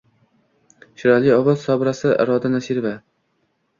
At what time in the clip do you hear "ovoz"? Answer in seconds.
1.35-1.61